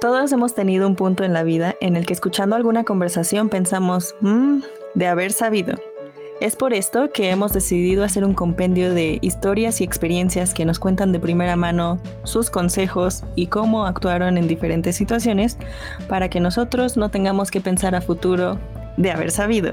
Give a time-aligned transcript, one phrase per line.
[0.00, 4.14] Todos hemos tenido un punto en la vida en el que escuchando alguna conversación pensamos,
[4.20, 4.60] mmm,
[4.94, 5.74] de haber sabido.
[6.40, 10.78] Es por esto que hemos decidido hacer un compendio de historias y experiencias que nos
[10.78, 15.58] cuentan de primera mano sus consejos y cómo actuaron en diferentes situaciones
[16.08, 18.56] para que nosotros no tengamos que pensar a futuro
[18.98, 19.72] de haber sabido.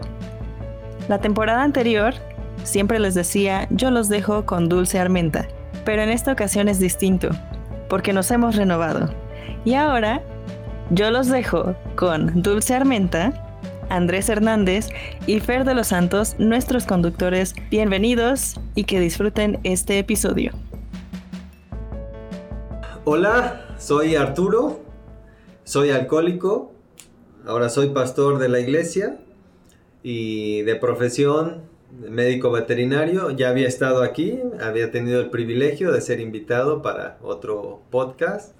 [1.07, 2.15] La temporada anterior
[2.63, 5.47] siempre les decía yo los dejo con Dulce Armenta,
[5.83, 7.29] pero en esta ocasión es distinto,
[7.89, 9.24] porque nos hemos renovado.
[9.63, 10.21] Y ahora
[10.91, 13.59] yo los dejo con Dulce Armenta,
[13.89, 14.89] Andrés Hernández
[15.27, 17.55] y Fer de los Santos, nuestros conductores.
[17.69, 20.51] Bienvenidos y que disfruten este episodio.
[23.03, 24.79] Hola, soy Arturo,
[25.63, 26.71] soy alcohólico,
[27.45, 29.19] ahora soy pastor de la iglesia
[30.01, 31.63] y de profesión
[32.09, 33.31] médico veterinario.
[33.31, 38.54] Ya había estado aquí, había tenido el privilegio de ser invitado para otro podcast.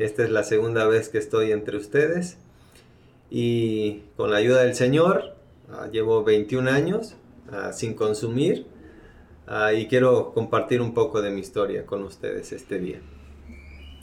[0.00, 2.38] Esta es la segunda vez que estoy entre ustedes
[3.28, 5.36] y con la ayuda del Señor
[5.70, 7.18] ah, llevo 21 años
[7.52, 8.64] ah, sin consumir
[9.46, 13.00] ah, y quiero compartir un poco de mi historia con ustedes este día.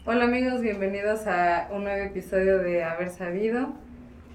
[0.06, 3.74] Hola amigos, bienvenidos a un nuevo episodio de Haber Sabido.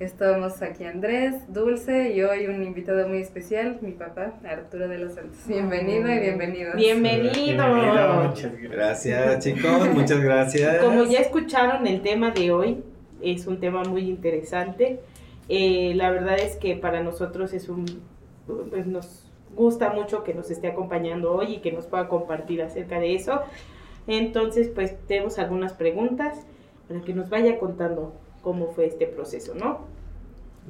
[0.02, 5.12] Estamos aquí Andrés, Dulce y hoy un invitado muy especial, mi papá, Arturo de los
[5.12, 5.38] Santos.
[5.46, 6.72] Bienvenido y bienvenido.
[6.74, 7.64] Bienvenido.
[8.24, 10.82] Muchas gracias chicos, muchas gracias.
[10.82, 12.82] Como ya escucharon el tema de hoy,
[13.22, 14.98] es un tema muy interesante.
[15.48, 17.86] Eh, la verdad es que para nosotros es un,
[18.70, 22.98] pues nos gusta mucho que nos esté acompañando hoy y que nos pueda compartir acerca
[22.98, 23.42] de eso.
[24.08, 26.44] Entonces, pues tenemos algunas preguntas
[26.88, 29.91] para que nos vaya contando cómo fue este proceso, ¿no?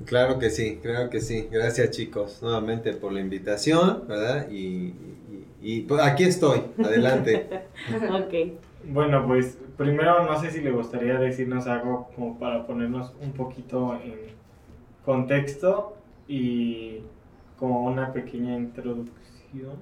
[0.04, 1.48] Claro que sí, claro que sí.
[1.50, 4.50] Gracias chicos nuevamente por la invitación, ¿verdad?
[4.50, 4.94] Y,
[5.60, 7.46] y, pues aquí estoy, adelante.
[8.10, 8.58] ok.
[8.84, 13.94] Bueno, pues primero no sé si le gustaría decirnos algo como para ponernos un poquito
[14.02, 14.32] en
[15.04, 17.00] contexto y
[17.58, 19.76] como una pequeña introducción.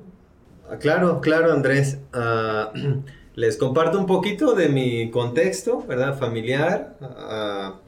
[0.69, 1.99] Ah, claro, claro Andrés.
[2.13, 2.73] Ah,
[3.35, 6.19] les comparto un poquito de mi contexto, ¿verdad?
[6.19, 6.97] Familiar.
[7.01, 7.81] Ah,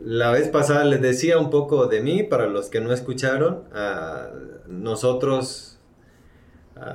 [0.00, 3.64] la vez pasada les decía un poco de mí, para los que no escucharon.
[4.66, 5.78] nosotros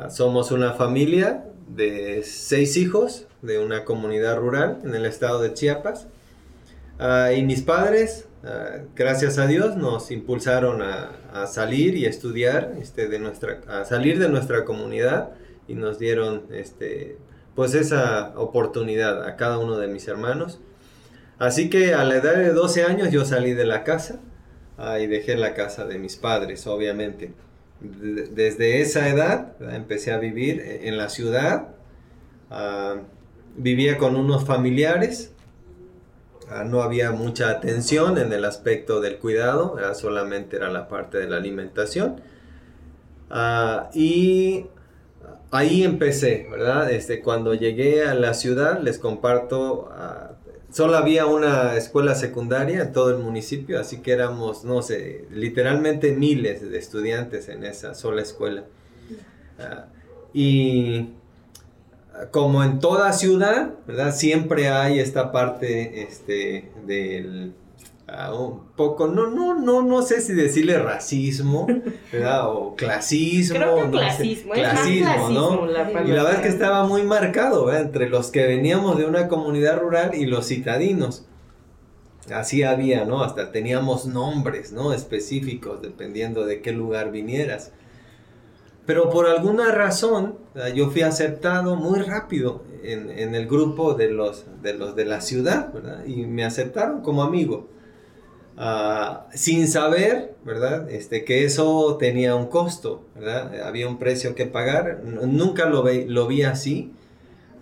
[0.09, 6.07] somos una familia de seis hijos de una comunidad rural en el estado de Chiapas.
[6.99, 11.11] Ah, y mis padres, ah, gracias a Dios, nos impulsaron a,
[11.47, 15.31] salir y estudiar, este, de nuestra, a salir de nuestra comunidad
[15.67, 17.17] y nos dieron este,
[17.55, 20.61] pues esa oportunidad a cada uno de mis hermanos.
[21.37, 24.19] Así que a la edad de 12 años yo salí de la casa
[24.77, 27.33] ah, y dejé la casa de mis padres, obviamente
[27.79, 31.69] desde esa edad empecé a vivir en la ciudad.
[32.49, 32.97] Ah,
[33.57, 35.31] vivía con unos familiares.
[36.49, 41.27] Ah, no había mucha atención en el aspecto del cuidado, solamente era la parte de
[41.27, 42.21] la alimentación.
[43.29, 44.67] Ah, y
[45.51, 46.91] ahí empecé, ¿verdad?
[46.91, 49.89] Este, cuando llegué a la ciudad, les comparto
[50.75, 56.11] Solo había una escuela secundaria en todo el municipio, así que éramos, no sé, literalmente
[56.11, 58.65] miles de estudiantes en esa sola escuela.
[59.57, 59.85] Ah,
[60.33, 61.11] y
[62.29, 64.13] como en toda ciudad, ¿verdad?
[64.13, 67.53] Siempre hay esta parte este, del
[68.07, 71.67] un poco, no, no, no, no sé si decirle racismo,
[72.11, 72.49] ¿verdad?
[72.51, 73.57] O clasismo.
[73.57, 75.65] Creo que no clasismo, clasismo, ¿no?
[75.65, 77.81] La y la verdad es que estaba muy marcado, ¿verdad?
[77.81, 81.25] Entre los que veníamos de una comunidad rural y los citadinos.
[82.31, 83.23] Así había, ¿no?
[83.23, 84.93] Hasta teníamos nombres, ¿no?
[84.93, 87.71] Específicos, dependiendo de qué lugar vinieras.
[88.85, 90.37] Pero por alguna razón,
[90.75, 95.21] yo fui aceptado muy rápido en, en el grupo de los, de los de la
[95.21, 96.05] ciudad, ¿verdad?
[96.05, 97.67] Y me aceptaron como amigo.
[98.57, 100.89] Ah, sin saber, ¿verdad?
[100.89, 103.61] Este, que eso tenía un costo, ¿verdad?
[103.65, 106.93] Había un precio que pagar, nunca lo, ve, lo vi así.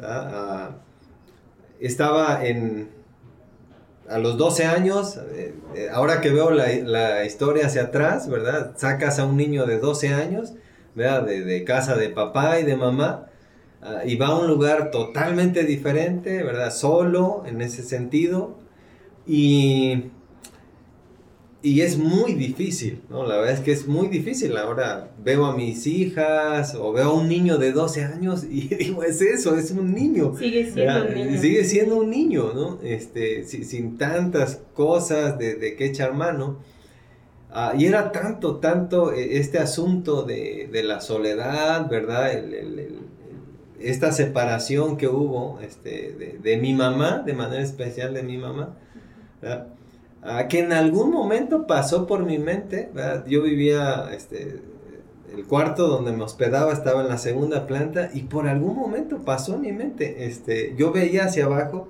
[0.02, 0.78] Ah,
[1.80, 2.90] estaba en,
[4.08, 8.74] a los 12 años, eh, eh, ahora que veo la, historia hacia atrás, ¿verdad?
[8.78, 10.54] Sacas a un niño de 12 años,
[10.96, 11.24] ¿verdad?
[11.24, 13.28] De, casa de papá y de mamá,
[13.82, 16.72] ah, y va a un lugar totalmente diferente, ¿verdad?
[16.72, 18.60] Solo en ese sentido,
[19.26, 20.12] y
[21.64, 23.26] y es muy difícil, ¿no?
[23.26, 24.58] La verdad es que es muy difícil.
[24.58, 29.02] Ahora veo a mis hijas o veo a un niño de 12 años y digo,
[29.02, 30.36] es eso, es un niño.
[30.38, 31.42] Sigue siendo un niño.
[31.42, 32.80] Sigue siendo un niño, ¿no?
[32.84, 36.60] Este, sin, tantas cosas de, de que echar mano.
[37.50, 42.34] Ah, y era tanto, tanto eh, este asunto de, de la soledad, ¿verdad?
[42.34, 43.00] El, el,
[43.80, 48.76] esta separación que hubo este, de, de, mi mamá, de manera especial de mi mamá,
[50.50, 52.90] que en algún momento pasó por mi mente,
[53.28, 54.62] yo vivía, este,
[55.36, 59.56] el cuarto donde me hospedaba estaba en la segunda planta y por algún momento pasó
[59.56, 61.88] en mi mente, este, yo veía hacia abajo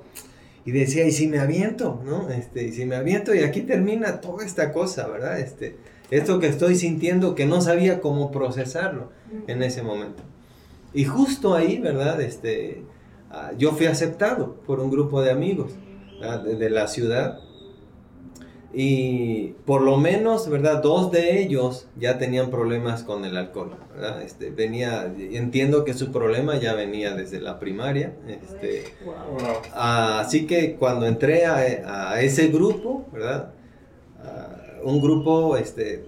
[0.65, 2.01] y decía, ¿y si me aviento?
[2.05, 2.29] ¿No?
[2.29, 5.39] Este, y si me aviento y aquí termina toda esta cosa, ¿verdad?
[5.39, 5.75] Este,
[6.09, 9.09] esto que estoy sintiendo que no sabía cómo procesarlo
[9.47, 10.23] en ese momento.
[10.93, 12.21] Y justo ahí, ¿verdad?
[12.21, 12.83] Este,
[13.31, 15.73] ah, yo fui aceptado por un grupo de amigos
[16.45, 17.39] de, la ciudad.
[18.73, 20.81] Y por lo menos, ¿verdad?
[20.81, 24.23] Dos de ellos ya tenían problemas con el alcohol, ¿verdad?
[24.23, 28.15] Este, venía, entiendo que su problema ya venía desde la primaria.
[28.27, 28.85] Este,
[29.75, 33.53] así que cuando entré a, ese grupo, ¿verdad?
[34.83, 36.03] un grupo, este,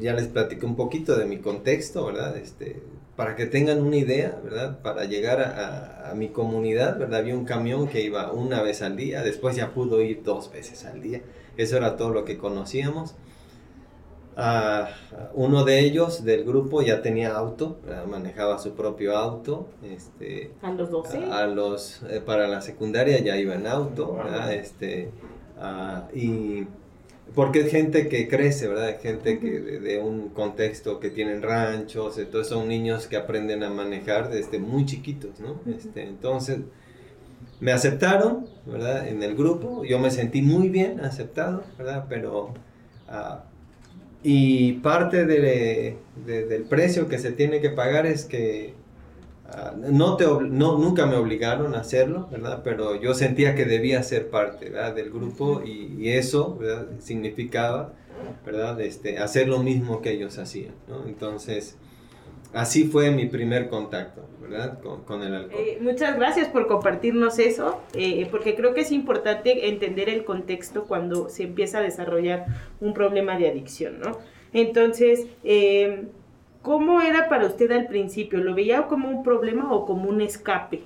[0.00, 2.36] ya les platico un poquito de mi contexto, ¿verdad?
[2.36, 2.82] Este,
[3.16, 4.80] para que tengan una idea, ¿verdad?
[4.82, 7.20] Para llegar a, mi comunidad, ¿verdad?
[7.20, 10.84] Había un camión que iba una vez al día, después ya pudo ir dos veces
[10.84, 11.20] al día.
[11.56, 13.14] Eso era todo lo que conocíamos.
[14.38, 14.90] Ah,
[15.32, 19.66] uno de ellos del grupo ya tenía auto, manejaba su propio auto.
[19.82, 21.24] Este, ¿A los 12?
[21.24, 24.52] A, los, eh, para la secundaria ya iba en auto, ¿verdad?
[24.52, 25.10] Este,
[25.58, 26.66] ah, y
[27.34, 29.00] porque es gente que crece, ¿verdad?
[29.00, 34.30] Gente que de, un contexto que tienen ranchos, entonces son niños que aprenden a manejar
[34.30, 35.60] desde muy chiquitos, ¿no?
[35.74, 36.58] Este, entonces,
[37.60, 39.08] me aceptaron, ¿verdad?
[39.08, 42.06] En el grupo, yo me sentí muy bien aceptado, ¿verdad?
[42.08, 42.54] Pero,
[43.08, 43.38] uh,
[44.22, 45.96] y parte de,
[46.26, 48.74] del precio que se tiene que pagar es que
[49.48, 52.62] Ah, no, te, no, nunca me obligaron a hacerlo, ¿verdad?
[52.64, 56.58] Pero yo sentía que debía ser parte del grupo y, eso
[56.98, 57.92] significaba
[58.44, 58.80] ¿verdad?
[58.80, 60.74] Este, hacer lo mismo que ellos hacían.
[60.88, 61.06] ¿no?
[61.06, 61.76] Entonces,
[62.56, 64.78] así fue mi primer contacto ¿verdad?
[64.80, 65.60] Con, el alcohol.
[65.60, 70.84] Eh, muchas gracias por compartirnos eso, eh, porque creo que es importante entender el contexto
[70.84, 72.46] cuando se empieza a desarrollar
[72.80, 73.98] un problema de adicción.
[73.98, 74.18] ¿no?
[74.52, 76.06] Entonces, eh,
[76.66, 78.40] ¿Cómo era para usted al principio?
[78.40, 80.82] ¿Lo veía como un problema o como un escape?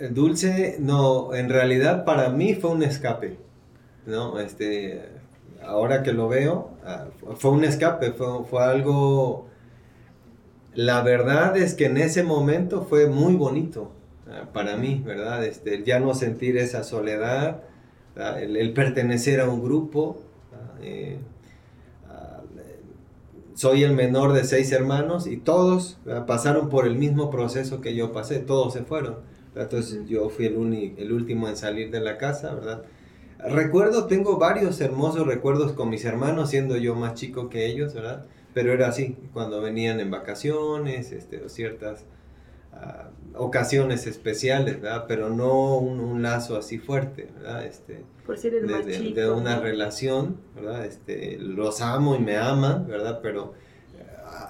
[0.00, 3.36] Eh, dulce, no, en realidad para mí fue un escape,
[4.06, 4.40] ¿no?
[4.40, 5.02] Este,
[5.62, 7.04] ahora que lo veo, ah,
[7.36, 9.46] fue un escape, fue, algo...
[10.74, 13.92] La verdad es que en ese momento fue muy bonito
[14.28, 15.44] ah, para mí, ¿verdad?
[15.44, 17.62] Este, ya no sentir esa soledad,
[18.16, 20.20] ah, el, pertenecer a un grupo.
[20.82, 21.18] Eh,
[23.54, 28.12] soy el menor de seis hermanos y todos pasaron por el mismo proceso que yo
[28.12, 29.18] pasé, todos se fueron.
[29.54, 32.82] Entonces yo fui el, el último en salir de la casa, ¿verdad?
[33.38, 38.26] Recuerdo, tengo varios hermosos recuerdos con mis hermanos, siendo yo más chico que ellos, ¿verdad?
[38.54, 42.04] Pero era así, cuando venían en vacaciones, este, o ciertas
[42.72, 45.06] ah, ocasiones especiales, ¿verdad?
[45.08, 47.66] Pero no un, lazo así fuerte, ¿verdad?
[47.66, 50.86] Este, Por ser el de, más chico, de, una relación, ¿verdad?
[50.86, 53.18] Este, los amo y me aman, ¿verdad?
[53.20, 53.54] Pero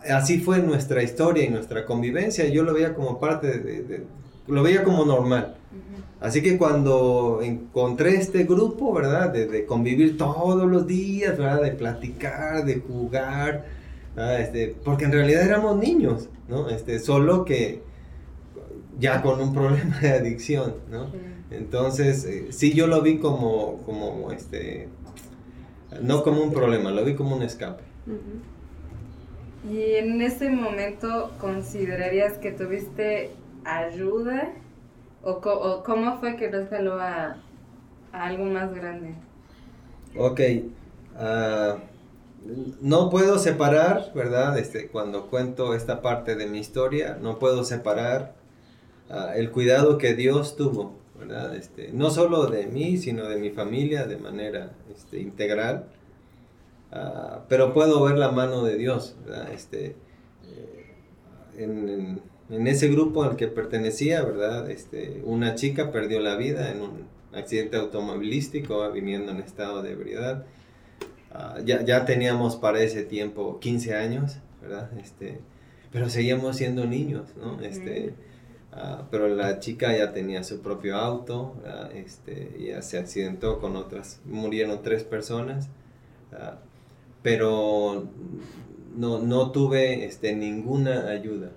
[0.05, 2.47] eh, así fue nuestra historia y nuestra convivencia.
[2.47, 4.05] Yo lo veía como parte de,
[4.47, 5.57] lo veía como normal.
[6.21, 9.31] Así que cuando encontré este grupo, ¿verdad?
[9.31, 11.63] De, convivir todos los días, ¿verdad?
[11.63, 13.65] De platicar, de jugar,
[14.17, 16.69] Este, porque en realidad éramos niños, ¿no?
[16.69, 17.83] Este, solo que
[18.99, 21.09] ya con un problema de adicción, ¿no?
[21.51, 24.89] Entonces, eh, sí yo lo vi como, como, este,
[26.01, 27.83] no como un problema, lo vi como un escape.
[29.71, 33.31] ¿Y en ese momento considerarías que tuviste
[33.65, 34.53] ayuda?
[35.23, 37.37] ¿O, cómo fue que lo escaló a,
[38.13, 39.15] algo más grande?
[40.17, 40.41] Ok.
[41.17, 41.79] Uh,
[42.81, 44.59] no puedo separar, ¿verdad?
[44.59, 48.35] Este, cuando cuento esta parte de mi historia, no puedo separar
[49.11, 51.55] Ah, el cuidado que Dios tuvo, ¿verdad?
[51.55, 55.87] Este, no solo de mí, sino de mi familia de manera este, integral.
[56.91, 59.53] Ah, pero puedo ver la mano de Dios, ¿verdad?
[59.53, 59.97] Este,
[60.47, 60.95] eh,
[61.59, 64.71] en, en, ese grupo al que pertenecía, ¿verdad?
[64.71, 70.47] Este, una chica perdió la vida en un accidente automovilístico, viniendo en estado de ebriedad.
[71.35, 74.91] Ah, ya, ya, teníamos para ese tiempo 15 años, ¿verdad?
[74.99, 75.41] Este,
[75.93, 77.61] pero seguíamos siendo niños, ¿no?
[77.61, 78.15] Este,
[78.77, 81.55] Ah, pero la chica ya tenía su propio auto,
[81.95, 85.69] este, ya se accidentó con otras, murieron tres personas,
[86.33, 86.59] ah,
[87.23, 88.09] pero
[88.97, 91.53] no, no tuve este, ninguna ayuda.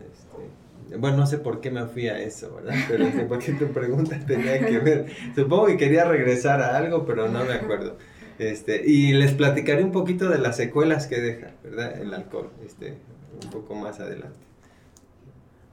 [0.00, 2.74] Este, bueno, no sé por qué me fui a eso, ¿verdad?
[2.88, 5.06] Pero no por qué tu pregunta tenía que ver.
[5.34, 7.96] Supongo que quería regresar a algo, pero no me acuerdo.
[8.38, 12.00] Este, y les platicaré un poquito de las secuelas que deja, ¿verdad?
[12.00, 13.02] El alcohol, este,
[13.42, 14.38] un poco más adelante.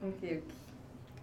[0.01, 0.43] Okay,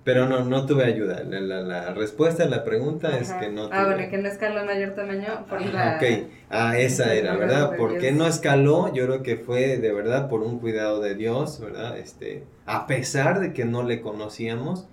[0.04, 1.22] Pero no, no tuve ayuda.
[1.24, 3.40] La, la, la respuesta a la pregunta es Ajá.
[3.40, 3.76] que no tuve.
[3.78, 5.96] Ah, bueno, que no escaló mayor tamaño por Ajá, la...
[5.96, 7.76] ok, ah, esa era, por ¿verdad?
[7.76, 8.92] ¿Por qué no escaló?
[8.94, 11.98] Yo creo que fue de verdad por un cuidado de Dios, ¿verdad?
[11.98, 14.86] Este, a pesar de que no le conocíamos,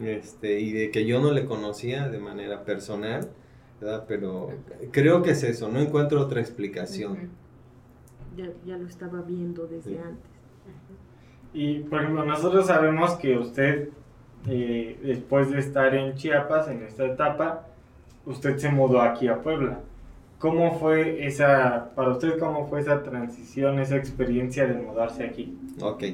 [0.00, 3.30] este, y de que yo no le conocía de manera personal,
[3.80, 4.04] ¿verdad?
[4.06, 4.50] Pero
[4.90, 7.12] creo que es eso, no encuentro otra explicación.
[7.12, 7.20] Ujú.
[8.36, 9.98] Ya, ya lo estaba viendo desde Sí.
[9.98, 10.30] antes.
[11.52, 13.88] Y por ejemplo, nosotros sabemos que usted,
[14.46, 17.66] eh, después de estar en Chiapas, en esta etapa,
[18.26, 19.80] usted se mudó aquí a Puebla.
[20.38, 25.58] ¿Cómo fue esa, para usted, cómo fue esa transición, esa experiencia de mudarse aquí?
[25.82, 26.04] Ok.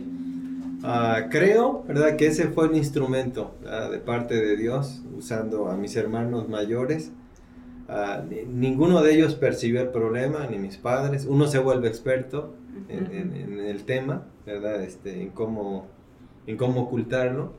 [0.83, 2.17] Ah, creo, ¿verdad?
[2.17, 3.91] Que ese fue el instrumento ¿verdad?
[3.91, 7.13] de parte de Dios, usando a mis hermanos mayores.
[7.89, 11.25] Ah, ni- ninguno de ellos percibió el problema, ni mis padres.
[11.27, 12.55] Uno se vuelve experto
[12.89, 14.83] en, en- en el tema, ¿verdad?
[14.83, 15.87] Este, en, cómo,
[16.47, 17.53] en cómo ocultarlo.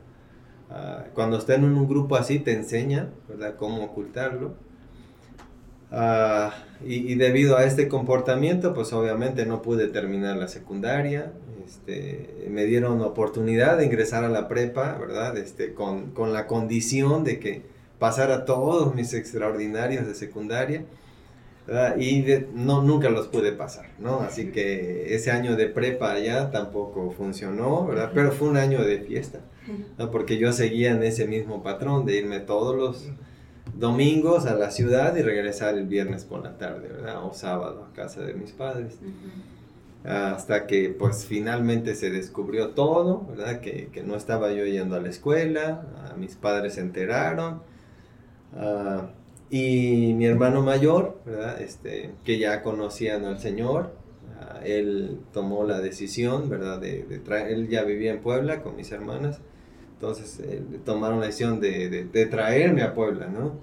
[0.70, 3.56] Ah, cuando estás en un grupo así, te enseña, ¿verdad?
[3.58, 4.56] Cómo ocultarlo.
[5.92, 6.54] Ah,
[6.86, 11.32] y, y debido a este comportamiento, pues obviamente no pude terminar la secundaria.
[11.66, 15.38] Este, me dieron oportunidad de ingresar a la prepa, ¿verdad?
[15.38, 20.84] Este, con, con la condición de que pasara todos mis extraordinarios de secundaria.
[21.66, 21.98] ¿verdad?
[21.98, 24.22] Y de- no, nunca los pude pasar, ¿no?
[24.22, 28.12] Así que ese año de prepa allá tampoco funcionó, ¿verdad?
[28.14, 29.42] Pero fue un año de fiesta,
[29.98, 30.10] ¿no?
[30.10, 33.10] Porque yo seguía en ese mismo patrón de irme todos los
[33.76, 37.26] domingos a la ciudad y regresar el viernes por la tarde, ¿verdad?
[37.26, 38.98] O sábado a casa de mis padres.
[40.06, 43.60] Hasta que pues finalmente se descubrió todo, ¿verdad?
[43.60, 47.62] Que, que no estaba yo yendo a la escuela, a mis padres se enteraron.
[48.58, 49.10] Ah,
[49.50, 51.62] y mi hermano mayor, ¿verdad?
[51.62, 53.94] Este, que ya conocían al Señor,
[54.42, 56.80] ah, él tomó la decisión, ¿verdad?
[56.80, 59.40] De, de traer, él ya vivía en Puebla con mis hermanas,
[59.94, 63.54] entonces eh, tomaron la decisión de, de- de traerme a Puebla, ¿no?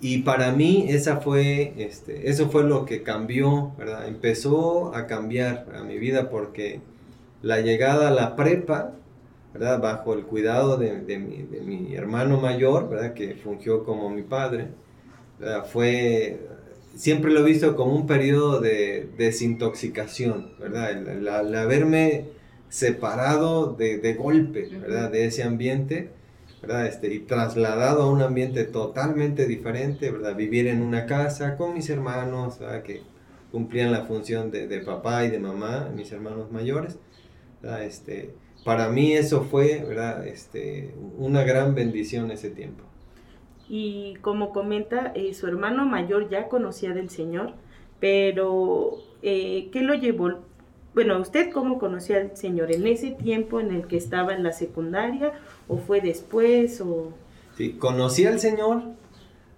[0.00, 4.06] Y para mí esa fue, este, eso fue lo que cambió, ¿verdad?
[4.08, 5.84] Empezó a cambiar ¿verdad?
[5.84, 6.80] mi vida porque
[7.42, 8.92] la llegada a la prepa,
[9.54, 9.80] ¿verdad?
[9.82, 13.14] Bajo el cuidado de, de mi, de mi hermano mayor, ¿verdad?
[13.14, 14.68] Que fungió como mi padre,
[15.38, 15.64] ¿verdad?
[15.66, 16.40] Fue,
[16.94, 20.90] siempre lo he visto como un periodo de desintoxicación, ¿verdad?
[20.92, 22.30] El, el- el haberme
[22.68, 25.10] separado de, de golpe, ¿verdad?
[25.10, 26.10] De ese ambiente,
[26.62, 26.86] ¿verdad?
[26.86, 30.34] Este, y trasladado a un ambiente totalmente diferente, ¿verdad?
[30.36, 32.82] Vivir en una casa con mis hermanos, ¿verdad?
[32.82, 33.02] Que
[33.52, 36.98] cumplían la función de, de papá y de mamá, mis hermanos mayores,
[37.62, 37.84] ¿verdad?
[37.84, 40.26] Este, para mí eso fue, ¿verdad?
[40.26, 42.84] Este, una gran bendición ese tiempo.
[43.68, 47.52] Y como comenta, eh, su hermano mayor ya conocía del Señor,
[48.00, 50.40] pero eh, ¿qué lo llevó?
[50.94, 52.72] Bueno, ¿usted cómo conocía al Señor?
[52.72, 55.32] ¿En ese tiempo en el que estaba en la secundaria
[55.68, 56.80] o fue después?
[56.80, 57.12] O...
[57.56, 58.82] Sí, conocí al Señor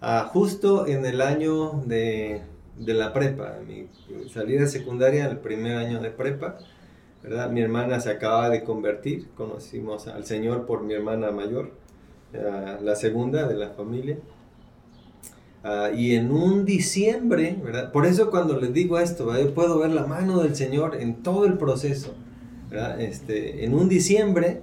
[0.00, 2.42] ah, justo en el año de,
[2.78, 3.88] de la prepa, mi
[4.28, 6.58] salida secundaria, el primer año de prepa,
[7.26, 7.50] ¿verdad?
[7.50, 11.72] Mi hermana se acaba de convertir, conocimos al Señor por mi hermana mayor,
[12.34, 14.18] ah, la segunda de la familia.
[15.64, 17.90] Ah, y en un diciembre, ¿verdad?
[17.90, 19.42] Por eso cuando les digo esto, ¿verdad?
[19.42, 22.14] yo puedo ver la mano del Señor en todo el proceso,
[22.70, 23.00] ¿verdad?
[23.00, 24.62] Este, en un diciembre,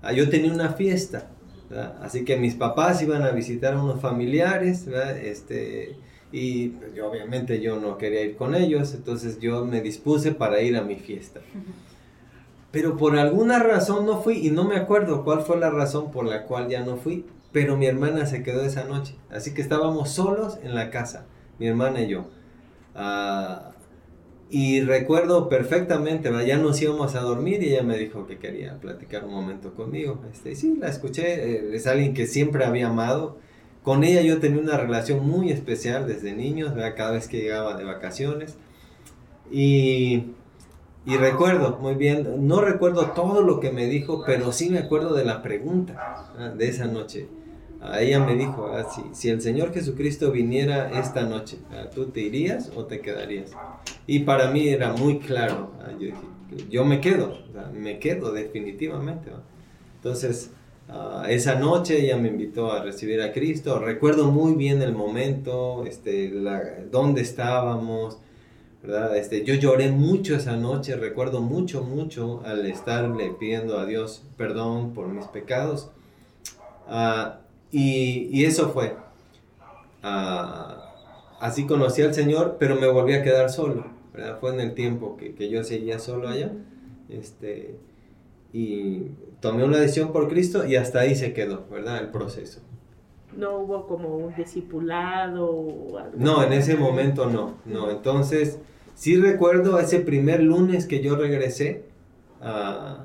[0.00, 1.28] ah, yo tenía una fiesta,
[1.68, 1.98] ¿verdad?
[2.00, 5.18] Así que mis papás iban a visitar a unos familiares, ¿verdad?
[5.18, 5.96] Este,
[6.32, 10.62] y pues, yo, obviamente yo no quería ir con ellos, entonces yo me dispuse para
[10.62, 11.40] ir a mi fiesta.
[12.70, 16.26] Pero por alguna razón no fui y no me acuerdo cuál fue la razón por
[16.26, 19.14] la cual ya no fui, pero mi hermana se quedó esa noche.
[19.30, 21.26] Así que estábamos solos en la casa,
[21.58, 22.26] mi hermana y yo.
[22.94, 23.72] Ah,
[24.50, 29.24] y recuerdo perfectamente, ya nos íbamos a dormir y ella me dijo que quería platicar
[29.24, 30.20] un momento conmigo.
[30.32, 33.38] Este, sí, la escuché, eh, es alguien que siempre había amado.
[33.82, 36.94] Con ella yo tenía una relación muy especial desde niños, ¿verdad?
[36.96, 38.56] cada vez que llegaba de vacaciones.
[39.50, 40.24] Y,
[41.08, 45.14] y recuerdo muy bien, no recuerdo todo lo que me dijo, pero sí me acuerdo
[45.14, 46.52] de la pregunta ¿verdad?
[46.52, 47.28] de esa noche.
[47.80, 51.90] A ella me dijo, ah, si, si el Señor Jesucristo viniera esta noche, ¿verdad?
[51.94, 53.52] ¿tú te irías o te quedarías?
[54.06, 57.38] Y para mí era muy claro, yo dije, yo me quedo,
[57.72, 59.30] me quedo definitivamente.
[59.94, 60.50] Entonces,
[60.90, 65.86] ah, esa noche ella me invitó a recibir a Cristo, recuerdo muy bien el momento,
[65.86, 66.60] este, la,
[66.90, 68.18] dónde estábamos,
[68.82, 69.16] ¿verdad?
[69.16, 74.94] Este, yo lloré mucho esa noche, recuerdo mucho, mucho al estarle pidiendo a Dios perdón
[74.94, 75.90] por mis pecados.
[76.86, 78.96] Ah, y, y eso fue.
[80.02, 80.94] Ah,
[81.40, 83.84] así conocí al Señor, pero me volví a quedar solo.
[84.12, 84.38] ¿verdad?
[84.40, 86.52] Fue en el tiempo que, que yo seguía solo allá.
[87.08, 87.76] Este,
[88.52, 89.02] y
[89.40, 91.98] tomé una decisión por Cristo y hasta ahí se quedó, ¿verdad?
[91.98, 92.60] El proceso.
[93.38, 96.12] No hubo como un discipulado o algo.
[96.16, 97.90] No, en ese momento no, no.
[97.90, 98.58] Entonces,
[98.94, 101.84] sí recuerdo ese primer lunes que yo regresé
[102.42, 103.04] a,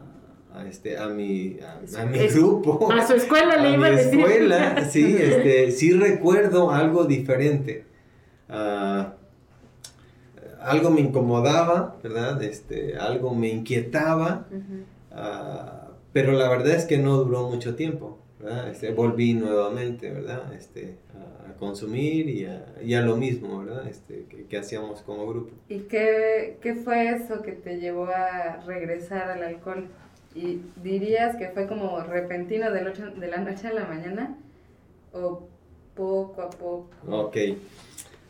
[0.53, 2.91] a este, a mi, a, a mi Es- grupo.
[2.91, 4.19] A su escuela le a iba a decir.
[4.19, 7.85] escuela, sí, este, sí recuerdo algo diferente.
[8.49, 9.13] Ah,
[10.61, 12.41] algo me incomodaba, ¿verdad?
[12.41, 14.47] Este, algo me inquietaba,
[15.11, 18.69] ah, pero la verdad es que no duró mucho tiempo, ¿verdad?
[18.69, 20.53] Este, volví nuevamente, ¿verdad?
[20.53, 23.87] Este, a, a consumir y a, y a lo mismo, ¿verdad?
[23.87, 25.51] Este, que, que hacíamos como grupo.
[25.69, 29.87] ¿Y qué, qué fue eso que te llevó a regresar al alcohol?
[30.35, 34.35] ¿Y dirías que fue como repentino de, noche- de la noche a la mañana?
[35.13, 35.47] ¿O
[35.95, 36.87] poco a poco?
[37.07, 37.37] Ok.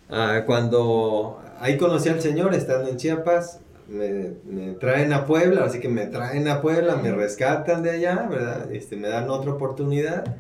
[0.10, 3.60] Ah, cuando ahí conocí al Señor, estando en Chiapas,
[3.94, 8.28] me, me traen a Puebla, así que me traen a Puebla, me rescatan de allá,
[8.30, 8.72] ¿verdad?
[8.72, 10.38] Este, me dan otra oportunidad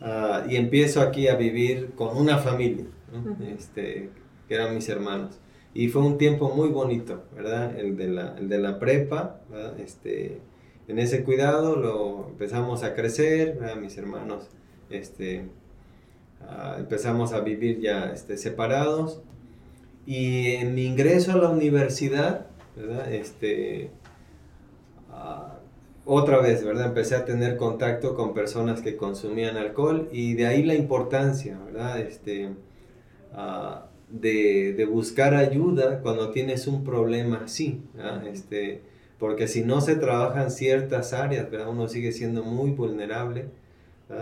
[0.00, 3.32] ah, y empiezo aquí a vivir con una familia, ¿no?
[3.32, 3.44] Ujú.
[3.44, 4.10] este,
[4.48, 5.38] que eran mis hermanos.
[5.72, 7.78] Y fue un tiempo muy bonito, ¿verdad?
[7.78, 9.78] El de la, el de la prepa, ¿verdad?
[9.80, 10.40] Este,
[10.88, 13.76] en ese cuidado lo empezamos a crecer, ¿verdad?
[13.76, 14.48] Mis hermanos,
[14.90, 15.44] este,
[16.48, 19.20] Ah, empezamos a vivir ya este, separados.
[20.06, 22.45] Y en mi ingreso a la universidad,
[23.10, 23.90] Este,
[25.10, 25.58] ah,
[26.04, 26.86] otra vez, ¿verdad?
[26.86, 32.00] Empecé a tener contacto con personas que consumían alcohol y de ahí la importancia, ¿verdad?
[32.00, 32.50] Este,
[33.32, 37.82] ah, de, de buscar ayuda cuando tienes un problema así.
[38.30, 38.82] Este,
[39.18, 41.70] porque si no se trabajan ciertas áreas, ¿verdad?
[41.70, 43.46] Uno sigue siendo muy vulnerable.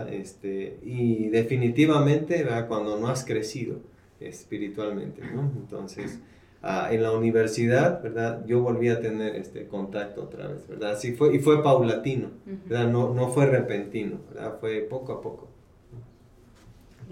[0.09, 2.67] Este, y definitivamente ¿verdad?
[2.67, 3.81] cuando no has crecido
[4.19, 5.51] espiritualmente, ¿no?
[5.57, 6.19] Entonces,
[6.65, 8.43] ah, en la universidad, ¿verdad?
[8.45, 10.91] Yo volví a tener este contacto otra vez, ¿verdad?
[10.91, 12.29] Así fue, y fue paulatino.
[12.65, 12.87] ¿verdad?
[12.89, 14.57] No, no fue repentino, ¿verdad?
[14.59, 15.47] Fue poco a poco.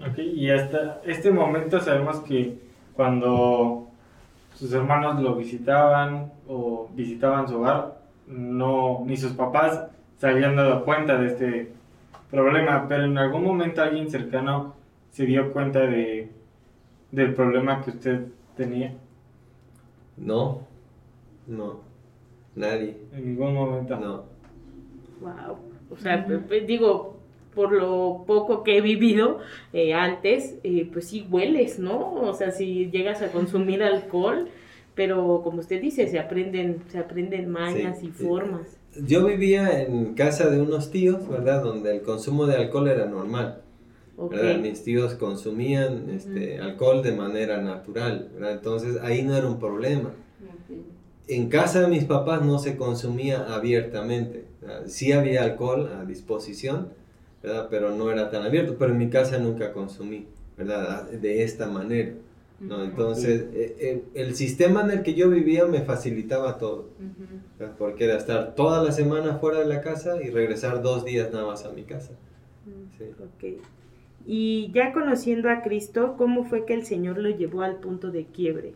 [0.00, 2.58] Ok, y hasta este momento sabemos que
[2.94, 3.86] cuando
[4.54, 9.86] sus hermanos lo visitaban o visitaban su hogar, no, ni sus papás
[10.18, 11.72] se habían dado cuenta de este
[12.30, 14.74] problema, pero en algún momento alguien cercano
[15.10, 16.30] se dio cuenta de,
[17.12, 18.26] del problema que usted
[18.56, 18.94] tenía.
[20.16, 20.60] No,
[21.46, 21.80] no,
[22.54, 23.96] nadie, En ningún momento.
[23.96, 24.24] no.
[25.20, 25.56] Wow.
[25.90, 26.26] O sea,
[26.66, 27.16] digo,
[27.54, 29.38] por lo poco que he vivido
[29.72, 32.14] eh, antes, eh, pues sí hueles, ¿no?
[32.14, 34.48] O sea, si llegas a consumir alcohol,
[34.94, 38.24] pero como usted dice, se aprenden, se aprenden mañas Sí, y sí.
[38.24, 38.78] formas.
[39.06, 41.62] Yo vivía en casa de unos tíos, ¿verdad?
[41.62, 43.60] Donde el consumo de alcohol era normal.
[44.16, 44.32] Ok.
[44.32, 44.60] ¿verdad?
[44.60, 48.52] Mis tíos consumían este, alcohol de manera natural, ¿verdad?
[48.52, 50.10] Entonces ahí no era un problema.
[50.10, 50.76] Ok.
[51.26, 54.44] En casa de mis papás no se consumía abiertamente.
[54.60, 54.82] ¿verdad?
[54.86, 56.88] Sí había alcohol a disposición,
[57.42, 57.68] ¿verdad?
[57.70, 58.76] Pero no era tan abierto.
[58.78, 61.10] Pero en mi casa nunca consumí, ¿verdad?
[61.10, 62.12] De esta manera.
[62.60, 62.84] ¿no?
[62.84, 66.90] Entonces, eh, eh, el sistema en el que yo vivía me facilitaba todo.
[66.98, 67.40] Ujú.
[67.58, 67.74] ¿verdad?
[67.78, 71.46] Porque era estar toda la semana fuera de la casa y regresar dos días nada
[71.46, 72.12] más a mi casa.
[73.40, 73.58] Sí.
[74.26, 78.24] Y ya conociendo a Cristo, ¿cómo fue que el Señor lo llevó al punto de
[78.24, 78.74] quiebre?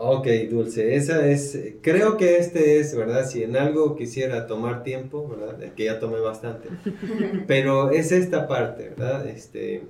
[0.00, 3.26] Ok, Dulce, esa es, creo que este es, ¿verdad?
[3.26, 5.72] Si en algo quisiera tomar tiempo, ¿verdad?
[5.74, 6.68] Que ya tomé bastante,
[7.48, 9.26] pero es esta parte, ¿verdad?
[9.26, 9.82] Este,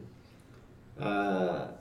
[0.99, 1.73] ah,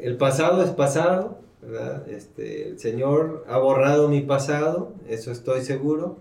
[0.00, 2.08] el pasado es pasado, ¿verdad?
[2.08, 6.18] Este, el Señor ha borrado mi pasado, eso estoy seguro,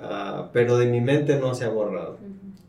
[0.00, 2.18] ah, pero de mi mente no se ha borrado.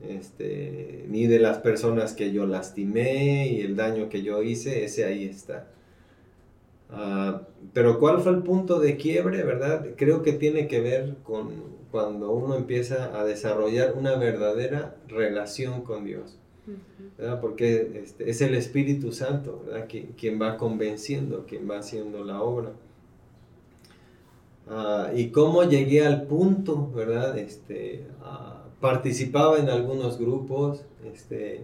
[0.01, 5.05] Este, ni de las personas que yo lastimé y el daño que yo hice, ese
[5.05, 5.67] ahí está.
[6.89, 7.41] Ah,
[7.73, 9.87] pero ¿cuál fue el punto de quiebre, verdad?
[9.97, 16.05] Creo que tiene que ver con cuando uno empieza a desarrollar una verdadera relación con
[16.05, 16.37] Dios,
[17.17, 17.39] ¿verdad?
[17.39, 19.85] Porque este, es el Espíritu Santo, ¿verdad?
[19.87, 22.73] Quien, quien va convenciendo, quien va haciendo la obra.
[24.69, 27.37] Ah, y cómo llegué al punto, ¿verdad?
[27.37, 28.05] Este,
[28.79, 30.81] participaba en algunos grupos
[31.13, 31.63] este,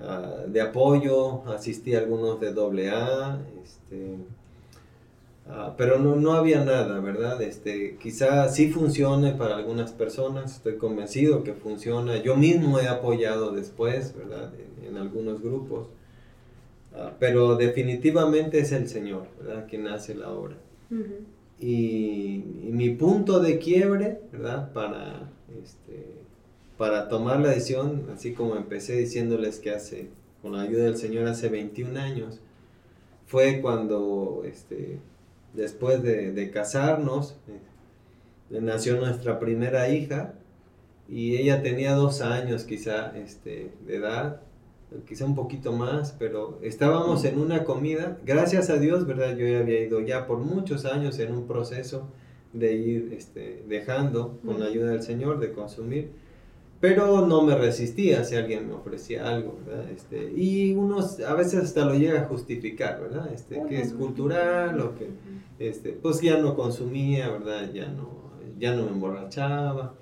[0.00, 4.16] ah, de apoyo, asistí a algunos de AA, este,
[5.48, 7.40] ah, pero no, no había nada, ¿verdad?
[7.42, 12.16] Este, quizá sí funcione para algunas personas, estoy convencido que funciona.
[12.22, 14.52] Yo mismo he apoyado después, ¿verdad?
[14.54, 15.88] En, algunos grupos.
[16.94, 19.66] Ah, pero definitivamente es el Señor, ¿verdad?
[19.68, 20.54] Quien hace la obra.
[21.64, 24.70] Y, mi punto de quiebre, ¿verdad?
[24.72, 25.30] Para,
[25.62, 26.04] este,
[26.76, 30.10] para tomar la decisión, así como empecé diciéndoles que hace,
[30.42, 32.40] con la ayuda del Señor, hace 21 años,
[33.26, 34.98] fue cuando, este,
[35.54, 37.36] después de, de casarnos,
[38.50, 40.34] eh, nació nuestra primera hija
[41.08, 44.42] y ella tenía dos años quizá este, de edad,
[45.06, 49.36] quizá un poquito más, pero estábamos en una comida, gracias a Dios, ¿verdad?
[49.36, 52.08] Yo ya había ido ya por muchos años en un proceso
[52.52, 56.10] de ir este, dejando con la ayuda del Señor, de consumir,
[56.80, 59.90] pero no me resistía si alguien me ofrecía algo, ¿verdad?
[59.90, 63.32] Este, y uno a veces hasta lo llega a justificar, ¿verdad?
[63.32, 65.08] Este, que es cultural o que,
[65.58, 67.72] este, pues ya no consumía, ¿verdad?
[67.72, 68.10] Ya no,
[68.58, 69.94] ya no me emborrachaba.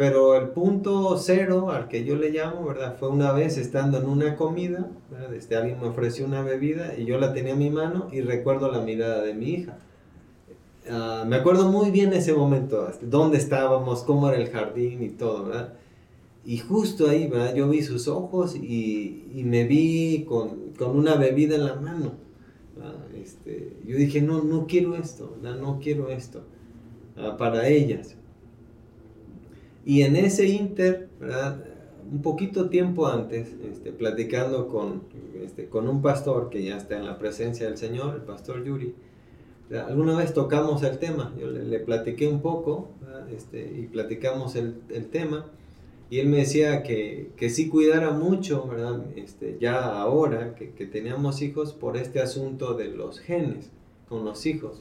[0.00, 2.96] Pero el punto cero al que yo le llamo, ¿verdad?
[2.98, 5.34] Fue una vez estando en una comida, ¿verdad?
[5.34, 8.72] Este, alguien me ofreció una bebida y yo la tenía en mi mano y recuerdo
[8.72, 9.76] la mirada de mi hija.
[10.90, 15.44] Ah, me acuerdo muy bien ese momento, dónde estábamos, cómo era el jardín y todo,
[15.44, 15.74] ¿verdad?
[16.46, 17.54] Y justo ahí, ¿verdad?
[17.54, 22.12] Yo vi sus ojos y, y me vi con, con, una bebida en la mano.
[23.22, 25.60] Este, yo dije, no, no quiero esto, ¿verdad?
[25.60, 26.40] no quiero esto
[27.18, 28.16] uh, para ellas.
[29.84, 31.64] Y en ese inter, ¿verdad?
[32.10, 35.02] un poquito tiempo antes, este, platicando con,
[35.42, 38.94] este, con un pastor que ya está en la presencia del Señor, el pastor Yuri,
[39.86, 42.88] alguna vez tocamos el tema, yo le, platiqué un poco
[43.34, 45.46] este, y platicamos el, el, tema.
[46.10, 49.00] Y él me decía que, que sí cuidara mucho, ¿verdad?
[49.14, 53.70] Este, ya ahora que, que, teníamos hijos por este asunto de los genes
[54.08, 54.80] con los hijos,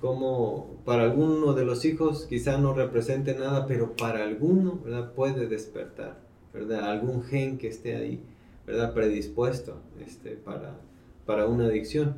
[0.00, 5.12] como para alguno de los hijos quizá no represente nada, pero para alguno ¿verdad?
[5.12, 6.18] puede despertar,
[6.54, 6.90] ¿verdad?
[6.90, 8.22] Algún gen que esté ahí,
[8.66, 8.94] ¿verdad?
[8.94, 10.78] Predispuesto este, para,
[11.26, 12.16] para una adicción.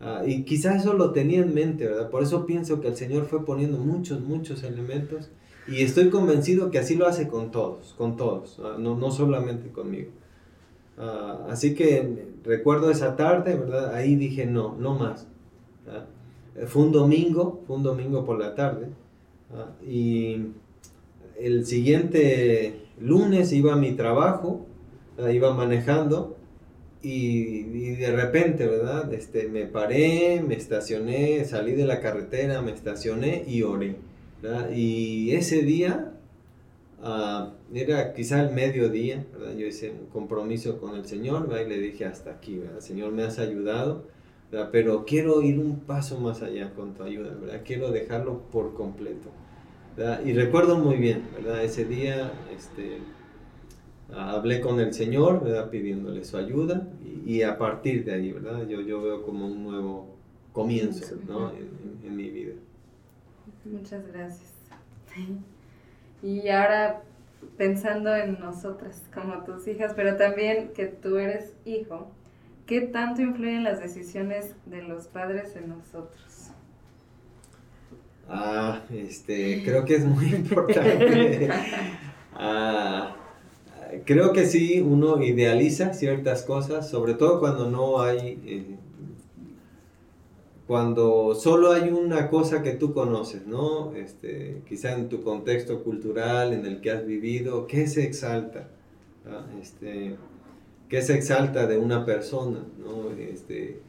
[0.00, 2.10] Ah, y quizás eso lo tenía en mente, ¿verdad?
[2.10, 5.30] Por eso pienso que el Señor fue poniendo muchos, muchos elementos
[5.68, 9.70] y estoy convencido que así lo hace con todos, con todos, ah, no, no solamente
[9.70, 10.10] conmigo.
[10.98, 13.94] Ah, así que recuerdo esa tarde, ¿verdad?
[13.94, 15.28] Ahí dije, no, no más.
[16.66, 18.88] Fue un domingo, fue un domingo por la tarde
[19.86, 20.52] y
[21.38, 24.66] el siguiente lunes iba a mi trabajo,
[25.30, 26.36] iba manejando
[27.02, 29.12] y, de repente, ¿verdad?
[29.12, 33.96] Este, me paré, me estacioné, salí de la carretera, me estacioné y oré.
[34.74, 36.14] Y ese día,
[37.02, 39.54] uh, era quizá el mediodía, ¿verdad?
[39.56, 41.66] Yo hice un compromiso con el Señor, ¿verdad?
[41.66, 42.80] Y le dije hasta aquí, ¿verdad?
[42.80, 44.08] Señor, me has ayudado,
[44.50, 44.68] ¿verdad?
[44.72, 47.62] Pero quiero ir un paso más allá con tu ayuda, ¿verdad?
[47.64, 49.30] Quiero dejarlo por completo.
[49.96, 50.24] ¿verdad?
[50.24, 51.62] Y recuerdo muy bien, ¿verdad?
[51.64, 52.98] Ese día, este
[54.14, 55.70] hablé con el Señor, ¿verdad?
[55.70, 56.86] Pidiéndole su ayuda
[57.24, 58.66] y, a partir de ahí, ¿verdad?
[58.68, 60.14] Yo, yo veo como un nuevo
[60.52, 61.50] comienzo, ¿no?
[61.50, 61.68] En,
[62.04, 62.54] en, mi vida.
[63.64, 64.52] Muchas gracias.
[66.22, 67.02] Y ahora
[67.58, 72.08] pensando en nosotras como tus hijas, pero también que tú eres hijo,
[72.66, 76.50] ¿qué tanto influyen las decisiones de los padres en nosotros?
[78.28, 81.48] Ah, este, creo que es muy importante.
[82.34, 83.16] ah,
[84.04, 88.76] creo que sí, uno idealiza ciertas cosas, sobre todo cuando no hay, eh,
[90.66, 93.94] cuando solo hay una cosa que tú conoces, ¿no?
[93.94, 98.68] Este, quizá en tu contexto cultural, en el que has vivido, ¿qué se exalta?
[99.24, 99.46] ¿Ah?
[99.60, 100.16] Este,
[100.88, 102.60] ¿Qué se exalta de una persona?
[102.78, 103.10] ¿no?
[103.18, 103.80] Este,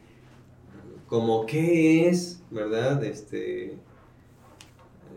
[1.07, 3.03] como qué es, ¿verdad?
[3.03, 3.75] Este,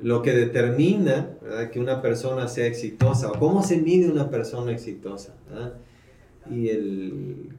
[0.02, 1.30] lo que determina
[1.72, 5.34] que una persona sea exitosa o cómo se mide una persona exitosa.
[6.50, 7.50] Y el,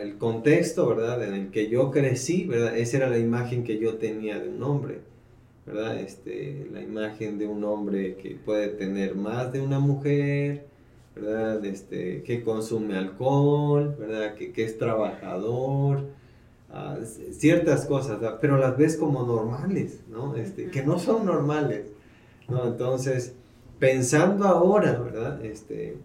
[0.00, 1.22] el, contexto ¿verdad?
[1.24, 2.76] en el que yo crecí, ¿verdad?
[2.76, 5.00] esa era la imagen que yo tenía de un hombre.
[5.66, 6.00] ¿verdad?
[6.00, 10.66] Este, la imagen de un hombre que puede tener más de una mujer,
[11.14, 11.64] ¿verdad?
[11.64, 14.34] Este, que consume alcohol, ¿verdad?
[14.34, 16.04] Que, que es trabajador,
[17.32, 20.36] ciertas cosas, pero las ves como normales, ¿no?
[20.36, 21.86] Este, que no son normales,
[22.48, 22.66] ¿no?
[22.66, 23.34] Entonces,
[23.78, 25.44] pensando ahora, ¿verdad?
[25.44, 25.96] Este,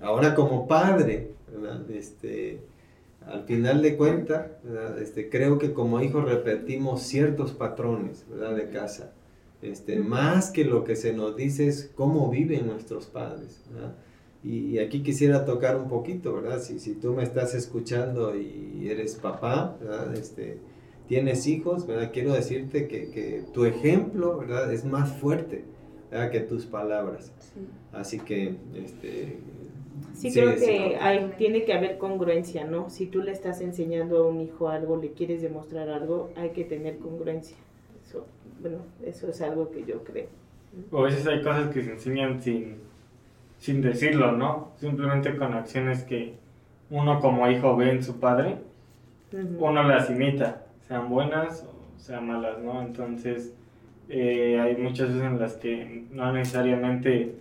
[0.00, 1.32] ahora como padre.
[1.90, 2.60] Este,
[3.26, 4.46] al final de cuentas,
[5.00, 8.56] este, creo que como hijos repetimos ciertos patrones, ¿verdad?
[8.56, 9.12] De casa.
[9.62, 13.94] Este, más que lo que se nos dice es cómo viven nuestros padres, ¿verdad?
[14.44, 16.60] Y aquí quisiera tocar un poquito, ¿verdad?
[16.60, 20.16] Si, si tú me estás escuchando y eres papá, ¿verdad?
[20.16, 20.58] Este,
[21.06, 22.10] tienes hijos, ¿verdad?
[22.12, 24.72] Quiero decirte que, que tu ejemplo, ¿verdad?
[24.72, 25.62] Es más fuerte,
[26.10, 26.30] ¿verdad?
[26.30, 27.32] Que tus palabras.
[27.92, 29.38] Así que, este...
[30.14, 32.90] Sí, creo que hay, tiene que haber congruencia, ¿no?
[32.90, 36.64] Si tú le estás enseñando a un hijo algo, le quieres demostrar algo, hay que
[36.64, 37.56] tener congruencia.
[38.62, 40.26] Bueno, eso es algo que yo creo.
[40.90, 42.76] O a veces hay cosas que se enseñan sin
[43.62, 44.72] sin decirlo, ¿no?
[44.78, 46.34] Simplemente con acciones que
[46.90, 48.56] uno como hijo ve en su padre,
[49.32, 51.64] uno las imita, sean buenas
[51.96, 52.82] o sea, malas, ¿no?
[52.82, 53.54] Entonces,
[54.08, 57.36] eh, hay muchas veces en las que no necesariamente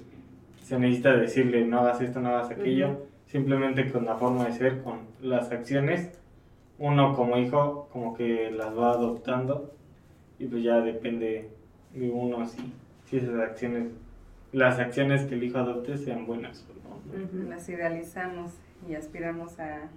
[0.61, 4.83] se necesita decirle no hagas esto, no hagas aquello, simplemente con la forma de ser,
[4.83, 6.11] con las acciones,
[6.77, 9.73] uno como hijo como que las va adoptando
[10.41, 11.49] y pues ya depende
[11.93, 12.57] de uno si,
[13.05, 13.89] si esas acciones,
[14.51, 17.49] las acciones que el hijo adopte sean buenas o no.
[17.49, 18.53] Las idealizamos
[18.89, 19.89] y aspiramos a,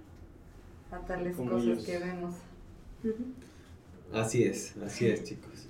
[0.91, 2.35] a tales cosas que vemos.
[4.13, 5.67] Así es, así es chicos.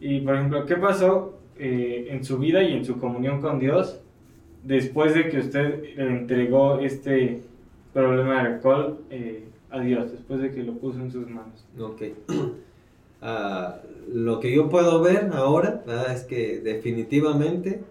[0.00, 4.00] Y por ejemplo, ¿qué pasó eh, en su vida y en su comunión con Dios
[4.62, 7.42] después de que usted le entregó este
[7.92, 11.66] problema de alcohol eh, a Dios, después de que lo puso en sus manos?
[11.76, 12.02] Ok.
[13.20, 17.82] Lo que yo puedo ver ahora es que definitivamente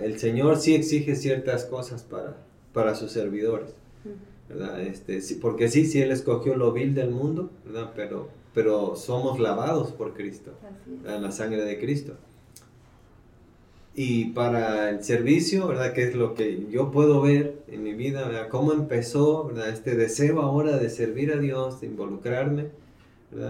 [0.00, 2.36] el Señor sí exige ciertas cosas para,
[2.72, 3.70] para sus servidores.
[4.80, 7.92] Este, sí, porque sí, sí, Él escogió lo vil del mundo, ¿verdad?
[7.96, 10.52] Pero, pero somos lavados por Cristo,
[11.06, 12.14] en la sangre de Cristo.
[13.94, 15.92] Y para el servicio, ¿verdad?
[15.92, 18.48] Que es lo que yo puedo ver en mi vida, ¿verdad?
[18.48, 19.68] Cómo empezó, ¿verdad?
[19.68, 22.66] Este deseo ahora de servir a Dios, de involucrarme,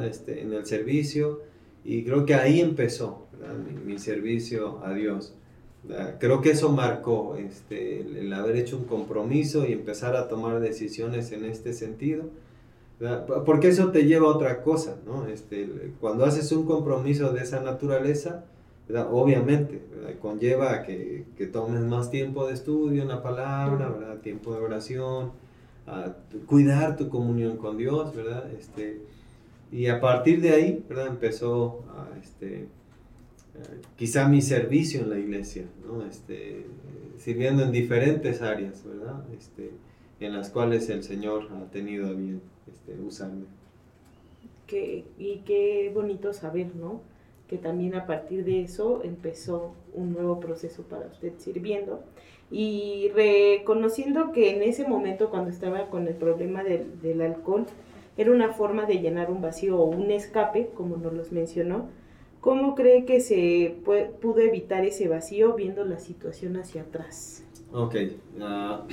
[0.04, 1.40] Este, en el servicio.
[1.84, 3.26] Y creo que ahí empezó.
[3.84, 5.34] Mi, servicio a Dios.
[6.20, 11.32] Creo que eso marcó este, el, haber hecho un compromiso y empezar a tomar decisiones
[11.32, 12.24] en este sentido.
[13.44, 14.96] Porque eso te lleva a otra cosa.
[15.32, 18.44] Este, cuando haces un compromiso de esa naturaleza,
[19.10, 19.82] obviamente
[20.20, 25.32] conlleva que, tomes más tiempo de estudio en la palabra, tiempo de oración,
[26.46, 28.12] cuidar tu comunión con Dios,
[29.72, 31.06] y a partir de ahí, ¿verdad?
[31.08, 32.66] Empezó a, este,
[33.96, 36.04] quizá mi servicio en la iglesia, ¿no?
[36.04, 36.66] este,
[37.16, 39.24] sirviendo en diferentes áreas, ¿verdad?
[39.36, 39.70] Este,
[40.20, 43.46] en las cuales el Señor ha tenido a bien este, usarme.
[44.66, 47.00] Qué, y qué bonito saber, ¿no?
[47.48, 52.02] Que también a partir de eso empezó un nuevo proceso para usted sirviendo
[52.50, 57.66] y reconociendo que en ese momento cuando estaba con el problema del, del alcohol
[58.16, 61.88] era una forma de llenar un vacío o un escape, como nos los mencionó,
[62.42, 63.76] ¿Cómo cree que se
[64.20, 67.44] pudo evitar ese vacío viendo la situación hacia atrás?
[67.72, 67.94] Ok.
[68.40, 68.84] Ah,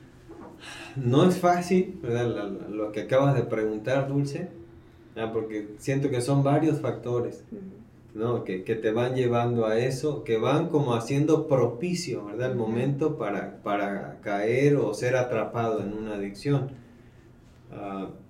[0.96, 2.50] no es fácil, ¿verdad?
[2.70, 4.48] lo que acabas de preguntar, Dulce,
[5.34, 7.44] porque siento que son varios factores.
[8.14, 8.44] ¿no?
[8.44, 12.52] Que, que, te van llevando a eso, que van como haciendo propicio, ¿verdad?
[12.52, 16.70] El momento para, para caer o ser atrapado en una adicción.
[17.72, 18.23] Uh,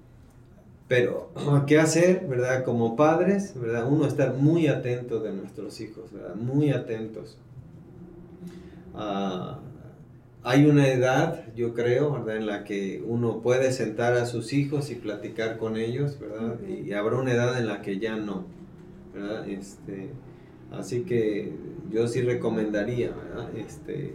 [0.94, 1.32] pero,
[1.66, 2.62] ¿qué hacer, verdad?
[2.64, 3.90] Como padres, ¿verdad?
[3.90, 6.36] Uno estar muy atento de nuestros hijos, ¿verdad?
[6.36, 7.36] Muy atentos.
[8.94, 9.58] Ah,
[10.44, 12.36] hay una edad, yo creo, ¿verdad?
[12.36, 16.60] En la que uno puede sentar a sus hijos y platicar con ellos, ¿verdad?
[16.62, 18.44] Y habrá una edad en la que ya no,
[19.12, 19.48] ¿verdad?
[19.48, 20.10] Este,
[20.70, 21.52] así que
[21.90, 23.48] yo sí recomendaría, ¿verdad?
[23.56, 24.14] Este,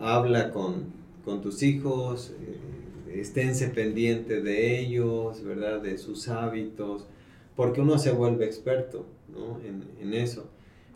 [0.00, 0.86] habla con,
[1.24, 2.77] con tus hijos, eh,
[3.14, 5.80] esténse pendiente de ellos, ¿verdad?
[5.80, 7.06] De sus hábitos,
[7.56, 9.60] porque uno se vuelve experto, ¿no?
[9.64, 10.48] En, en eso.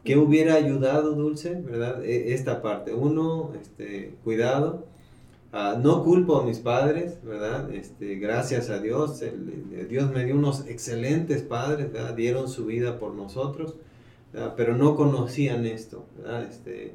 [0.05, 2.05] ¿Qué hubiera ayudado, Dulce, verdad?
[2.05, 2.93] E, esta parte.
[2.93, 4.87] Uno, este, cuidado.
[5.53, 7.73] Ah, no culpo a mis padres, ¿verdad?
[7.73, 9.23] Este, gracias a Dios.
[9.89, 12.15] Dios me dio unos excelentes padres, ¿verdad?
[12.15, 13.77] Dieron su vida por nosotros,
[14.57, 16.45] pero no conocían esto, ¿verdad?
[16.45, 16.95] Este,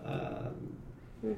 [0.00, 1.28] uh,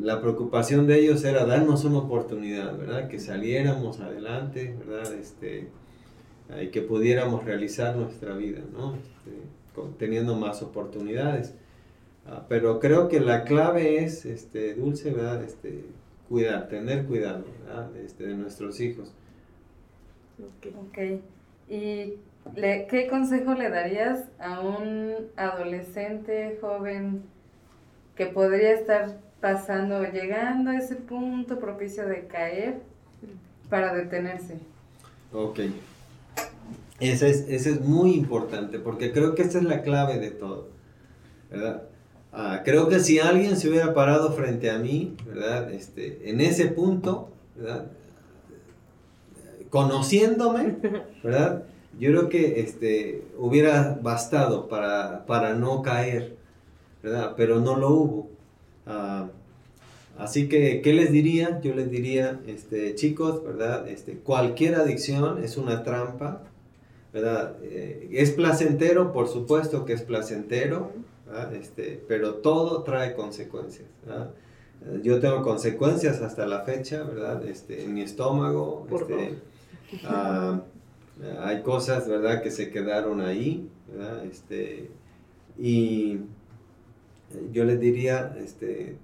[0.00, 3.08] la preocupación de ellos era darnos una oportunidad, ¿verdad?
[3.08, 5.14] Que saliéramos adelante, ¿verdad?
[5.14, 5.68] Este,
[6.62, 8.94] y que pudiéramos realizar nuestra vida, ¿no?
[8.94, 9.30] Este,
[9.98, 11.54] teniendo más oportunidades.
[12.26, 15.42] Ah, pero creo que la clave es, este, Dulce, ¿verdad?
[15.44, 15.84] Este,
[16.28, 17.96] cuidar, tener cuidado, ¿verdad?
[17.96, 19.12] Este, de nuestros hijos.
[20.38, 21.20] Ok.
[21.68, 22.14] ¿Y
[22.54, 27.22] qué consejo le darías a un adolescente, joven,
[28.16, 32.80] que podría estar pasando, llegando a ese punto propicio de caer
[33.68, 34.58] para detenerse.
[35.32, 35.60] Ok.
[36.98, 40.68] Ese es, es muy importante porque creo que esa es la clave de todo,
[41.50, 41.82] ¿verdad?
[42.32, 45.72] Ah, creo que si alguien se hubiera parado frente a mí, ¿verdad?
[45.72, 47.86] Este, en ese punto, ¿verdad?
[49.70, 50.76] Conociéndome,
[51.22, 51.64] ¿verdad?
[51.98, 56.35] Yo creo que este, hubiera bastado para, para no caer,
[57.02, 57.34] ¿verdad?
[57.36, 58.30] Pero no lo hubo.
[58.86, 59.28] Ah,
[60.18, 61.60] así que, ¿qué les diría?
[61.60, 63.88] Yo les diría, este, chicos, ¿verdad?
[63.88, 66.42] Este, cualquier adicción es una trampa,
[67.12, 67.56] ¿verdad?
[67.62, 70.92] Eh, es placentero, por supuesto que es placentero,
[71.52, 73.88] Este, pero todo trae consecuencias,
[75.02, 77.44] Yo tengo consecuencias hasta la fecha, ¿verdad?
[77.44, 79.38] Este, en mi estómago, este,
[80.04, 80.60] ah,
[81.40, 84.24] hay cosas, ¿verdad?, que se quedaron ahí, ¿verdad?
[84.24, 84.90] Este,
[85.58, 86.20] y
[87.52, 88.96] yo les diría, este,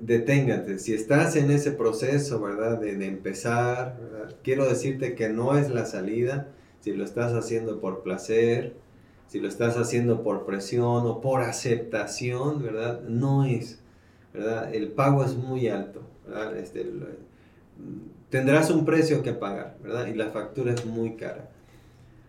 [0.00, 0.78] deténgate.
[0.78, 2.80] Si estás en ese proceso, ¿verdad?
[2.80, 3.98] De, empezar,
[4.42, 6.48] quiero decirte que no es la salida.
[6.80, 8.74] Si lo estás haciendo por placer,
[9.28, 13.02] si lo estás haciendo por presión o por aceptación, ¿verdad?
[13.02, 13.80] No es,
[14.32, 14.72] ¿verdad?
[14.72, 16.56] El pago es muy alto, ¿verdad?
[16.56, 16.86] Este,
[18.30, 20.06] tendrás un precio que pagar, ¿verdad?
[20.06, 21.50] Y la factura es muy cara.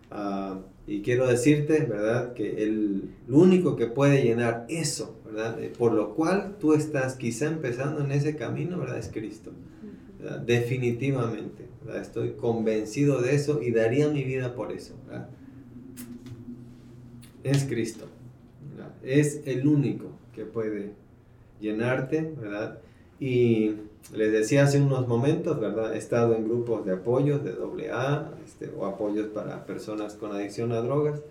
[0.09, 2.33] Ah, y quiero decirte, ¿verdad?
[2.33, 5.61] Que el, único que puede llenar eso, ¿verdad?
[5.61, 8.97] Eh, por lo cual tú estás quizá empezando en ese camino, ¿verdad?
[8.97, 9.51] Es Cristo.
[10.45, 12.01] Definitivamente, ¿verdad?
[12.01, 15.29] Estoy convencido de eso y daría mi vida por eso, ¿verdad?
[17.43, 18.07] Es Cristo.
[19.03, 20.93] Es el único que puede
[21.59, 22.79] llenarte, ¿verdad?
[23.19, 23.75] Y
[24.13, 25.93] les decía hace unos momentos, ¿verdad?
[25.93, 30.71] He estado en grupos de apoyos de AA este, o apoyos para personas con adicción
[30.71, 31.21] a drogas,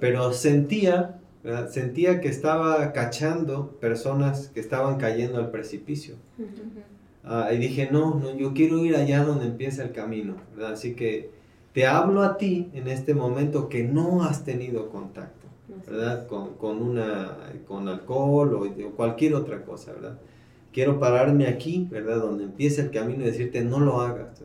[0.00, 1.20] pero sentía,
[1.68, 6.16] sentía que estaba cachando personas que estaban cayendo al precipicio.
[7.24, 10.72] Ah, y dije, no, no, yo quiero ir allá donde empieza el camino, ¿verdad?
[10.72, 11.30] Así que
[11.72, 15.46] te hablo a ti en este momento que no has tenido contacto,
[15.86, 16.26] ¿verdad?
[16.26, 20.18] Con, con, una, con alcohol o, o cualquier otra cosa, ¿verdad?
[20.72, 22.18] quiero pararme aquí, ¿verdad?
[22.18, 24.40] Donde empieza el camino y decirte, no lo hagas.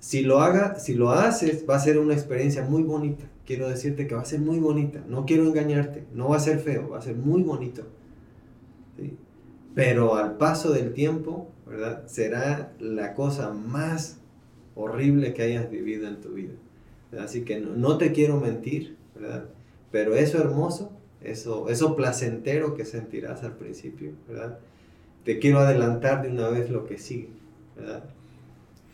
[0.00, 3.24] Si lo haga, si lo haces, va a ser una experiencia muy bonita.
[3.46, 5.04] Quiero decirte que va a ser muy bonita.
[5.08, 6.04] No quiero engañarte.
[6.12, 7.82] No va a ser feo, va a ser muy bonito.
[9.74, 12.06] Pero al paso del tiempo, ¿verdad?
[12.06, 14.18] Será la cosa más
[14.74, 16.54] horrible que hayas vivido en tu vida.
[17.18, 19.44] Así que no, no, te quiero mentir, ¿verdad?
[19.92, 24.58] Pero eso hermoso, eso, eso placentero que sentirás al principio, ¿verdad?
[25.24, 27.28] te quiero adelantar de una vez lo que sigue.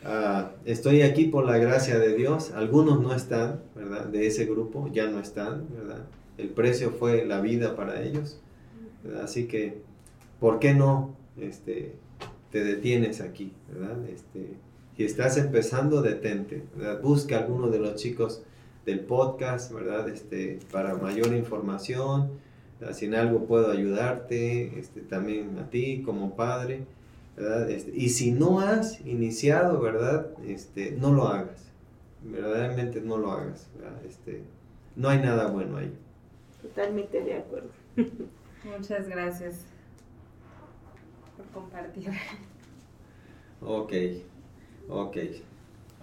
[0.05, 2.53] Ah, estoy aquí por la gracia de Dios.
[2.53, 4.07] Algunos no están, ¿verdad?
[4.07, 6.05] De ese grupo ya no están, ¿verdad?
[6.39, 8.41] El precio fue la vida para ellos.
[9.23, 9.79] Así que,
[10.41, 11.95] ¿por qué no este,
[12.51, 14.05] te detienes aquí, ¿verdad?
[14.09, 14.55] Este,
[14.97, 17.01] si estás empezando, detente, ¿verdad?
[17.03, 18.43] Busca a alguno de los chicos
[18.85, 20.09] del podcast, ¿verdad?
[20.09, 22.31] Este, para mayor información
[22.93, 26.85] si en algo puedo ayudarte, este, también a ti como padre,
[27.37, 27.71] ¿verdad?
[27.71, 30.31] Este, y si no has iniciado, ¿verdad?
[30.47, 31.71] Este, no lo hagas,
[32.23, 33.69] verdaderamente no lo hagas,
[34.07, 34.43] Este,
[34.97, 35.93] no hay nada bueno ahí.
[36.63, 37.69] Totalmente de acuerdo.
[38.65, 39.67] Muchas gracias
[41.37, 42.11] por compartir.
[43.61, 43.93] Ok,
[44.89, 45.17] ok.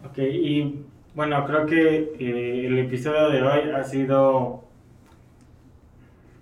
[0.06, 0.84] Ok, y
[1.16, 4.64] bueno, creo que eh, el episodio de hoy ha sido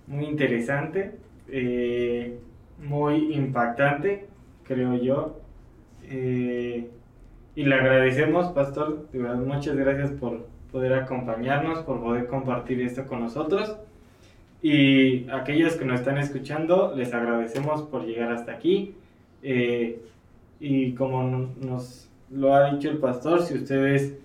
[0.06, 1.14] muy interesante,
[1.48, 2.38] eh,
[2.78, 4.26] muy impactante,
[4.64, 5.40] creo yo.
[6.04, 6.88] Eh,
[7.54, 13.76] y le agradecemos, Pastor, muchas gracias por poder acompañarnos, por poder compartir esto con nosotros.
[14.62, 18.94] Y aquellos que nos están escuchando, les agradecemos por llegar hasta aquí.
[19.42, 20.00] Eh,
[20.60, 24.16] y como nos lo ha dicho el pastor, si ustedes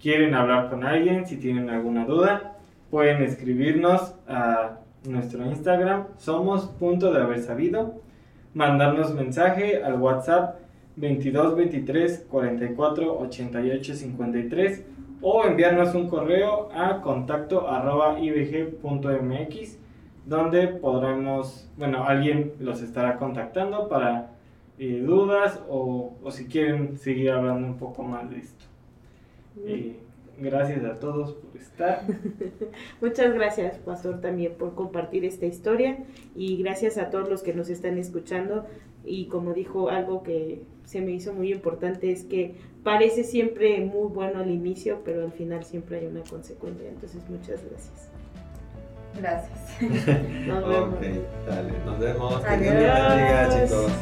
[0.00, 2.56] quieren hablar con alguien, si tienen alguna duda,
[2.90, 8.00] pueden escribirnos a nuestro Instagram, somos punto de haber sabido,
[8.56, 10.60] mandarnos mensaje al WhatsApp
[10.96, 14.84] 22 23 44 88 53
[15.20, 19.78] o enviarnos un correo a contacto arroba ibg.mx
[20.24, 24.30] donde podremos, bueno, alguien los estará contactando para
[24.78, 28.64] eh, dudas o, o, si quieren seguir hablando un poco más de esto.
[29.66, 29.96] Eh,
[30.38, 32.02] Gracias a todos por estar.
[33.00, 35.98] Muchas gracias, Pastor, también por compartir esta historia
[36.34, 38.66] y gracias a todos los que nos están escuchando.
[39.04, 44.08] Y como dijo algo que se me hizo muy importante es que parece siempre muy
[44.08, 46.88] bueno al inicio, pero al final siempre hay una consecuencia.
[46.88, 48.10] Entonces, muchas gracias.
[49.18, 49.80] Gracias.
[50.46, 50.94] nos vemos.
[50.94, 51.02] Ok,
[51.46, 52.44] dale, nos vemos.
[52.44, 53.70] Adiós.
[53.70, 53.92] chicos.